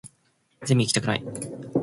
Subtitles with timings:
[0.65, 1.23] ゼミ行きたくない